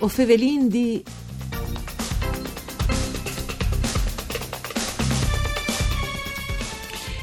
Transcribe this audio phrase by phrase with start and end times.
[0.00, 1.02] O fevelin di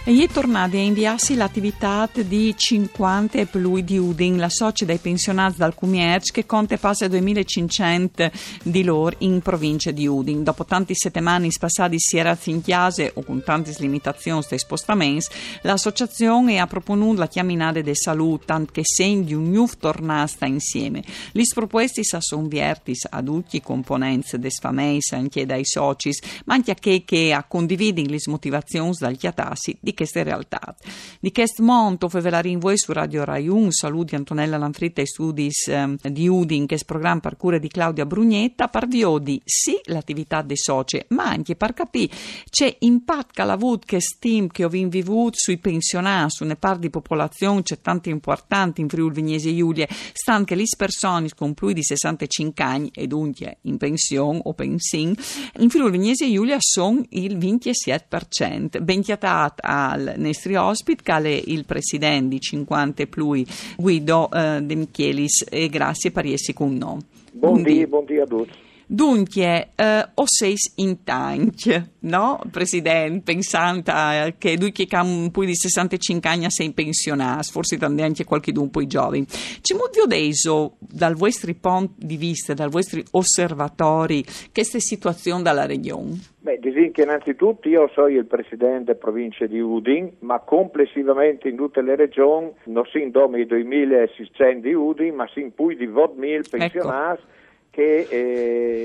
[0.08, 5.00] E è tornati a inviarsi l'attività di 50 e più di Udin, la socia dei
[5.00, 8.30] pensionati dal Cumierci che conta passa 2500
[8.62, 10.44] di loro in provincia di Udin.
[10.44, 15.26] Dopo tanti settimane spassati si era in chiase o con tante limitazioni dei spostamenti,
[15.64, 21.04] l'associazione ha proponuto la chiaminata di salute, tanto che segno di un nuovo tornasta insieme.
[21.32, 26.12] Gli proposti sono vertis ad tutti i componenti des famiglie, anche dai soci,
[26.46, 30.76] ma anche a chi che ha condiviso le motivazioni dagli chiatassi di queste realtà.
[31.20, 35.50] Di questo monto fe in voi su Radio Rai 1, saluti Antonella Lanfritta e studi
[35.68, 39.80] eh, di Udin, che è il programma per cura di Claudia Brugnetta, parvio di sì
[39.86, 42.14] l'attività dei soci, ma anche per capire
[42.50, 46.78] c'è impatto che ha avuto che stim che ho vivuto sui pensionati, su ne par
[46.78, 51.54] di popolazione c'è tanto importante in Friuli Vignesi e Giulia, stanno che le persone con
[51.54, 55.16] più di 65 anni e dunque in pensione o pensin,
[55.60, 61.44] in Friuli Vignesi e Giulia sono il 27%, ben chiatata a al nostri ospiti, che
[61.46, 63.46] il presidente di 50 Plui
[63.78, 67.00] Guido eh, De Michelis e grazie per essere con noi.
[67.32, 68.65] Buongiorno, buongiorno a tutti.
[68.88, 73.92] Dunque, eh, o sei in tank, no, Presidente, pensando
[74.38, 78.70] che lui che ha un po' di 65 anni sei pensionato, forse anche qualche un
[78.70, 79.26] po' giovane.
[79.26, 86.34] Ci muovi adesso, dal vostro punto di vista, dal vostro osservatori, questa situazione dalla regione?
[86.46, 91.56] Beh, dico che innanzitutto io sono il presidente della provincia di Udin, ma complessivamente in
[91.56, 95.88] tutte le regioni non si indomi i 2600 di Udin, ma si in più di
[95.88, 96.50] 20.000 ecco.
[96.52, 97.22] pensionati.
[97.22, 97.34] Ecco
[97.76, 98.08] che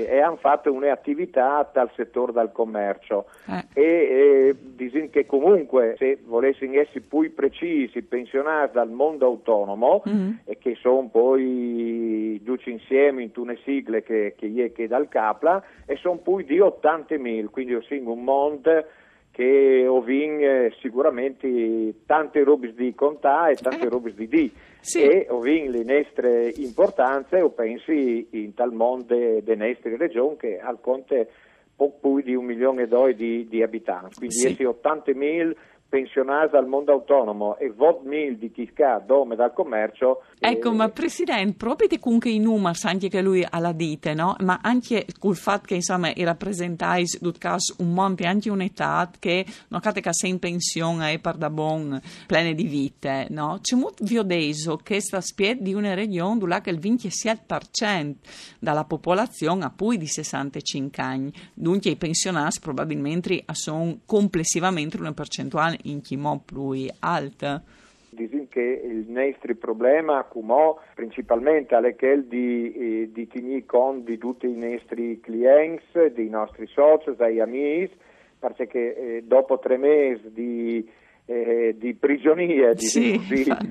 [0.05, 3.63] eh, hanno fatto un'attività dal settore del commercio eh.
[3.73, 10.31] e eh, che comunque se volessero essere più precisi pensionati dal mondo autonomo mm-hmm.
[10.43, 15.95] e che sono poi giù insieme in una sigle che, che che dal Capla e
[15.95, 18.85] sono poi di 80.000 quindi io sono un mondo
[19.31, 23.89] che ovin eh, sicuramente tante robe di contà e tante eh.
[23.89, 25.01] robe di di sì.
[25.01, 30.79] e ovin le nostre importanze o pensi in tal mondo delle nostre regioni che al
[30.81, 31.29] conte
[31.75, 34.63] poco più di un milione e due di, di abitanti quindi sì.
[34.63, 35.55] 80.000
[35.91, 40.23] pensionati al mondo autonomo e vot mil di chi ha dome dal commercio.
[40.39, 44.37] Ecco, eh, ma Presidente, proprio comunque i numeri anche che lui ha la dite, no?
[44.39, 49.45] Ma anche col fatto che insomma i rappresentai in caso un monte anche un'età che
[49.67, 53.59] non cade che sei in pensione e per da buon plene di vite, no?
[53.61, 58.15] C'è molto viodeso che sta spied di una regione dove il 27%
[58.59, 65.79] della popolazione ha più di 65 anni, dunque i pensionati probabilmente sono complessivamente una percentuale
[65.83, 67.61] in chimò più alta?
[68.09, 74.17] Dicono che il nostro problema come principalmente è quello di, eh, di tenere conto di
[74.17, 77.93] tutti i nostri clienti, dei nostri soci, dei amici,
[78.37, 80.89] perché eh, dopo tre mesi di
[81.31, 83.17] eh, di prigionia, di, sì,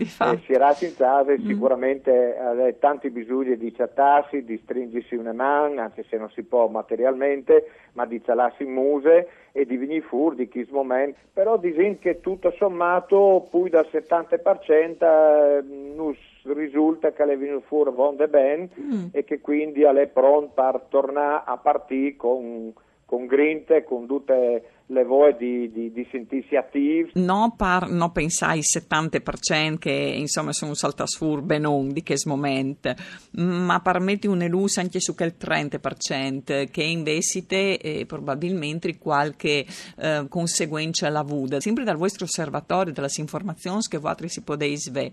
[0.06, 1.46] fa, eh, si era senza mm.
[1.46, 6.68] sicuramente ha tanti bisogni di chattarsi, di stringersi una mano, anche se non si può
[6.68, 11.18] materialmente, ma di cialarsi in muse e di venire fuori di questo momento.
[11.34, 15.62] Però dicono che tutto sommato poi dal 70% eh,
[15.94, 19.06] non risulta che le venuto fuori vonde ben mm.
[19.12, 22.72] e che quindi è pronto per tornare a partire con,
[23.04, 27.10] con grinta, con tutte le voci di, di, di, sentirsi attivi.
[27.14, 32.92] No, par, no pensai il 70% che insomma sono saltasfur non di questo momento,
[33.32, 39.64] ma permetti un'elus anche su quel 30% che investite e probabilmente qualche
[39.98, 41.60] eh, conseguenza la avuta.
[41.60, 45.12] Sempre dal vostro osservatorio, dalle informazioni che voi si potete vedere,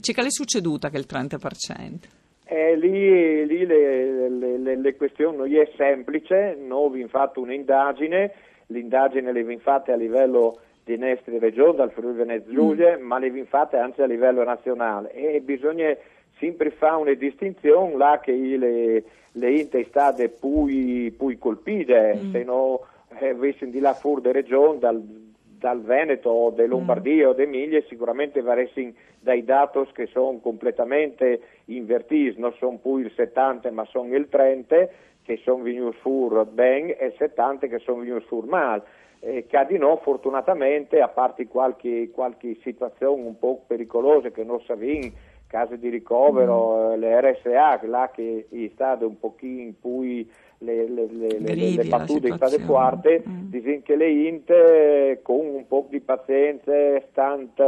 [0.00, 2.24] c'è che è succeduta quel 30%?
[2.48, 8.32] Eh, lì, lì le, le, le, le, questioni non è semplice, noi abbiamo fatto un'indagine
[8.66, 13.02] l'indagine le viene fatte a livello di nostre regioni, dal Friuli Venezia Giulia, mm.
[13.02, 15.94] ma le viene fatte anche a livello nazionale e bisogna
[16.38, 19.02] sempre fare una distinzione là che le,
[19.32, 20.66] le intestate più,
[21.16, 22.32] più colpite, mm.
[22.32, 22.82] se no
[23.18, 27.30] eh, avessero di là fuori da regioni, dal, dal Veneto o da Lombardia mm.
[27.30, 28.92] o da Emilia, sicuramente varessero
[29.26, 34.88] dai dati che sono completamente invertiti, non sono più il 70 ma sono il 30
[35.24, 38.82] che sono venuti fuori bene e 70 che sono venuti fuori male.
[39.18, 45.10] Eh, Cadino fortunatamente, a parte qualche, qualche situazione un po' pericolosa che non sappiamo,
[45.48, 46.92] case di ricovero, mm.
[46.92, 50.02] Eh, le RSA, là che è stato un pochino più
[50.58, 53.50] le, le, le, le, le battute state forti, mm.
[53.50, 56.72] dicono che le Int con un po' di pazienza,
[57.10, 57.60] stant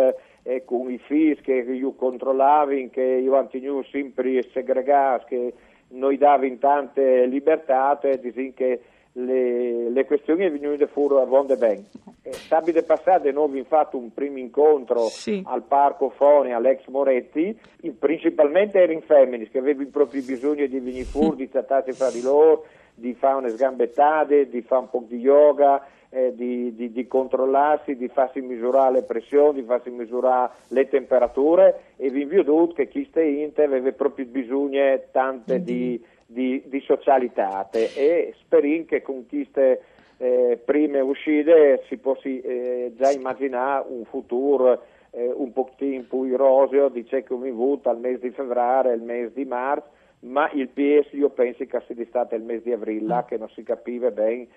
[0.65, 5.53] con i FIS che io controllavo, che io tenuto sempre segregati, che
[5.89, 8.81] noi davi tante libertà e disin che
[9.13, 11.85] le, le questioni venute fuori a vonde ben.
[12.23, 15.43] Eh, sabide passate noi abbiamo fatto un primo incontro Sì.
[15.45, 21.05] al Parco Fone all'ex Moretti, in- principalmente erano femmini che avevano proprio bisogno di venire
[21.05, 22.65] fuori, di trattarsi fra di loro,
[22.99, 27.97] di fare una sgambettate, di fare un po' di yoga, eh, di, di- di controllarsi,
[27.97, 31.81] di farsi misurare le pressioni, di farsi misurare le temperature.
[31.97, 36.81] E vi veduto che chi sta in te aveva proprio bisogno tante di, di, di
[36.81, 39.83] socialità e sperin che con queste
[40.19, 46.89] eh, prime uscite si si, eh, già immaginare un futuro eh, un pochettino più roseo.
[46.89, 49.89] Di che abbiamo avuto al mese di febbraio, il mese di marzo,
[50.21, 53.49] ma il PS io penso che sia stato il mese di aprile, là che non
[53.51, 54.49] si capiva bene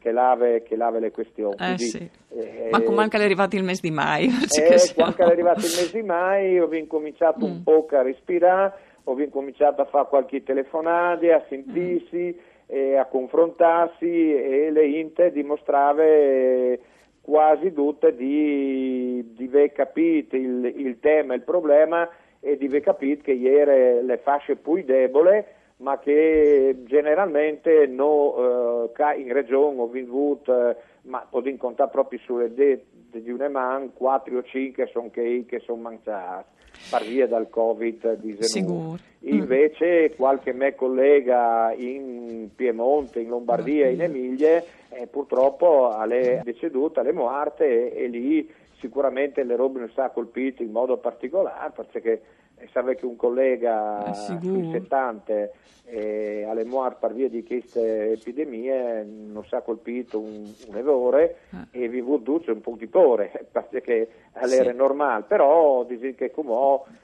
[0.00, 1.54] che lave, che lave le questioni.
[1.54, 2.10] Eh Quindi, sì.
[2.30, 4.30] eh, Ma come anche è arrivato il mese di maio.
[4.58, 7.50] eh, quando è arrivato il mese di maio ho incominciato Mm.
[7.50, 8.72] un po' a respirare,
[9.04, 12.36] ho incominciato a fare qualche telefonata, a sentirsi,
[12.66, 16.78] e a confrontarsi e le inte dimostrava eh,
[17.20, 22.08] quasi tutte di, di aver capito il, il tema, il problema
[22.40, 25.44] e di aver capito che ieri le fasce più deboli
[25.80, 32.52] ma che generalmente no, eh, in regione ho avuto, eh, ma posso contare proprio sulle
[32.52, 36.58] dita di una man, 4 o 5 sono che, che sono mancati
[36.90, 38.42] per via dal Covid-19.
[38.42, 38.98] Sicuro.
[39.20, 47.12] Invece qualche me collega in Piemonte, in Lombardia, in Emilia, eh, purtroppo ha deceduta, le
[47.12, 48.50] morte e, e lì
[48.80, 52.22] sicuramente le robe non sa colpite in modo particolare perché
[52.56, 54.70] eh, sa che un collega Eh, sui sicuro.
[54.70, 55.48] 70
[55.92, 61.38] eh, alle morte per via di queste epidemie non si è colpito un, un evore
[61.72, 62.22] e vi vuole
[62.52, 64.76] un po' di pore perché all'era Sì.
[64.76, 66.52] normale però dice che come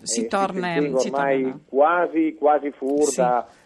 [0.03, 1.61] Si torna- si ormai torna.
[1.69, 3.15] quasi quasi fur Sì.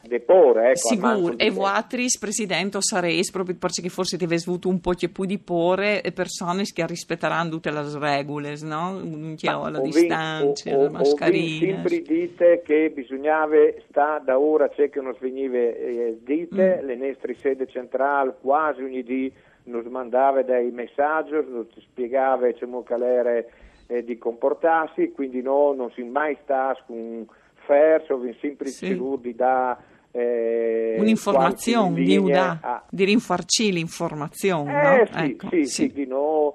[0.02, 0.88] Da depore ecco,
[1.31, 1.50] di e me.
[1.50, 6.02] voatris, presidente, o sareis, proprio perché forse ti avessi avuto un po' più di pore
[6.02, 8.97] e persone che rispetteranno tutte le regole, no?
[9.02, 11.76] Un chiaro, la distanza, ho- la mascherina.
[11.82, 13.56] sempre dite che bisognava
[13.88, 16.87] sta da ora c'è che non sveniva eh, dite Mm.
[16.87, 19.32] le nostre sede centrale quasi ogni dì
[19.64, 23.44] nos mandava dei messaggi nos spiegava diciamo, qual era
[23.87, 27.26] eh, di comportarsi quindi no, non si mai sta con
[27.67, 28.99] ferso vi sempre Sì.
[29.20, 29.79] di da
[30.12, 35.07] eh, Un'informazione, linea a- di rinfarci l'informazione, eh, no?
[35.07, 36.55] sì, Ecco, sì, sì, di no,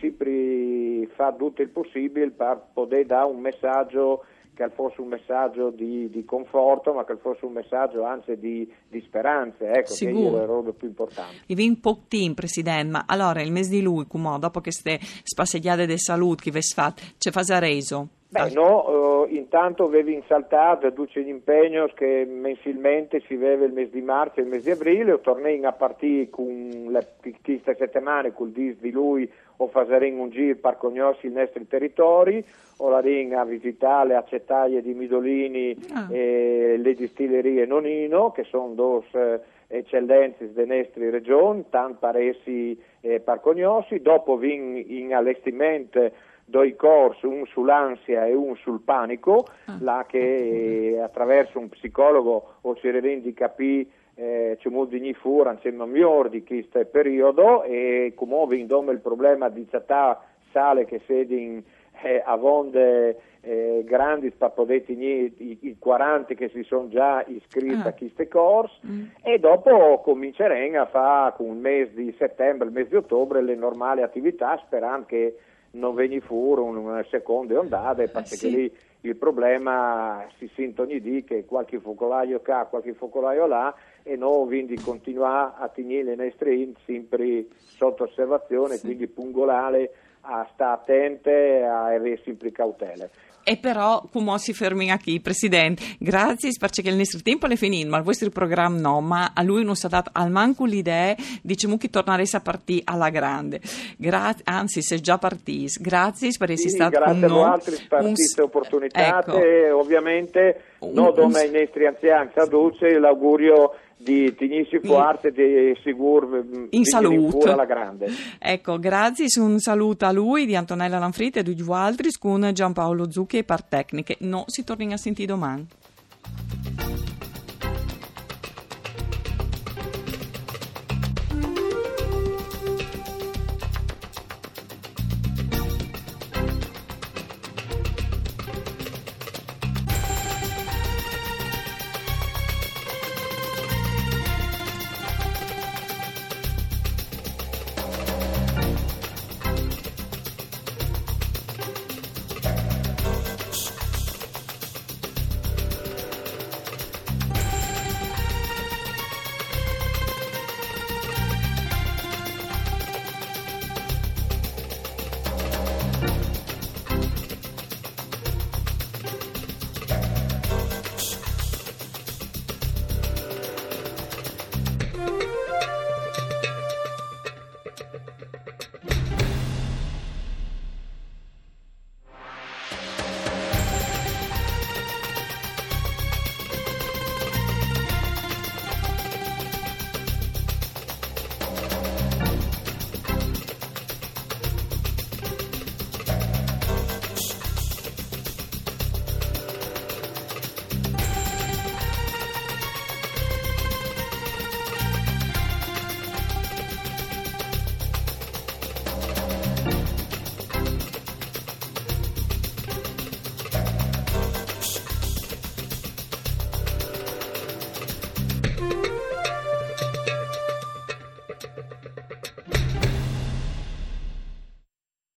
[0.00, 4.24] sempre fatto tutto il possibile per poter dare un messaggio
[4.54, 9.00] che fosse un messaggio di, di conforto, ma che fosse un messaggio anzi di, di
[9.00, 10.36] speranza, ecco, che Sicuro.
[10.36, 11.36] è la roba più importante.
[11.46, 14.04] E vi un po' team, presidente, ma allora il mese di lui,
[14.38, 18.08] dopo che ste spasseggiate di salute che vi fatto, c'è fase reso?
[18.32, 24.00] Beh, no, eh, intanto avevi insaltato duce impegno che mensilmente si vede il mese di
[24.00, 28.48] marzo e il mese di aprile, o tornei a partire con le queste settimane col
[28.50, 32.42] dis di lui o faseremo un giro per conoscere i nostri territori,
[32.78, 36.08] o la ring a visitare le accettaie di Midolini Ah.
[36.10, 43.20] e le distillerie Nonino, che sono due eh, eccellenze delle nostre regioni, tanto paresi eh,
[43.20, 46.10] per conoscere, dopo vin in allestimento
[46.44, 49.76] due corsi, un sull'ansia e un sul panico, Ah.
[49.80, 55.82] là che attraverso un psicologo o si rendi capire eh, c'è molto di fuori insieme
[55.82, 60.22] a miglior di questo periodo e come indome il problema di città
[60.52, 61.62] sale che sedi in
[62.04, 67.88] eh, a vonde eh, grandi tenere i, i 40 che si sono già iscritti Ah.
[67.88, 69.04] a queste corse Mm.
[69.22, 73.54] e dopo cominceremo a fare con il mese di settembre, il mese di ottobre le
[73.54, 75.36] normali attività sperando che
[75.72, 78.50] non veni fuori una seconda ondata perché Eh, sì.
[78.50, 84.16] lì il problema si sente ogni dì che qualche focolaio qua, qualche focolaio là e
[84.16, 88.86] noi quindi continuare a tenere le nostre in sempre sotto osservazione, Sì.
[88.86, 93.10] quindi pungolare a stare attente a avere sempre cautele.
[93.44, 97.96] E però, come si fermi qui, Presidente, grazie perché il nostro tempo è finito, ma
[97.98, 101.76] il vostro programma no, ma a lui non si è dato al manco l'idea, diciamo
[101.76, 103.60] che tornereste a partire alla grande.
[103.96, 107.42] Grazie, anzi, se già partito, grazie per essere Sì, stato con grazie a noi.
[107.50, 109.76] altri per Un- queste opportunità ecco.
[109.78, 113.72] ovviamente Un- no un- ai nostri anziani traduce l'augurio
[114.02, 117.50] di tenersi forte e di sicuro in salute.
[117.50, 118.08] alla grande.
[118.38, 123.38] Ecco, grazie, un saluto a lui di Antonella Lanfritte e di altri con Giampaolo Zucchi
[123.38, 124.16] e per tecniche.
[124.20, 125.66] No, si torna a sentire domani.